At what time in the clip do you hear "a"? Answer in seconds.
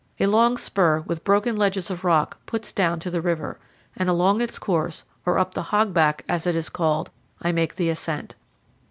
0.19-0.25